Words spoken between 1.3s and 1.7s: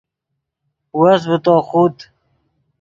تو